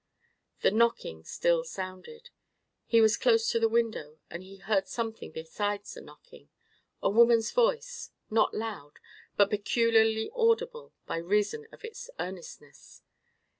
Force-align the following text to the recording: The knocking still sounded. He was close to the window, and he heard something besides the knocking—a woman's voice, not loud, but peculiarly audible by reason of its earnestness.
The 0.63 0.71
knocking 0.71 1.23
still 1.25 1.63
sounded. 1.63 2.31
He 2.87 2.99
was 3.01 3.17
close 3.17 3.47
to 3.51 3.59
the 3.59 3.69
window, 3.69 4.17
and 4.31 4.41
he 4.41 4.57
heard 4.57 4.87
something 4.87 5.29
besides 5.31 5.93
the 5.93 6.01
knocking—a 6.01 7.09
woman's 7.11 7.51
voice, 7.51 8.09
not 8.27 8.51
loud, 8.55 8.93
but 9.37 9.51
peculiarly 9.51 10.31
audible 10.33 10.91
by 11.05 11.17
reason 11.17 11.67
of 11.71 11.85
its 11.85 12.09
earnestness. 12.19 13.03